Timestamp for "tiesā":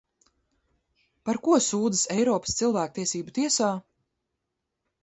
3.41-3.73